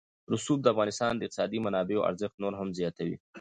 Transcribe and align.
رسوب 0.31 0.59
د 0.61 0.67
افغانستان 0.73 1.11
د 1.15 1.21
اقتصادي 1.25 1.59
منابعو 1.65 2.05
ارزښت 2.09 2.35
نور 2.43 2.53
هم 2.59 2.69
زیاتوي. 2.79 3.17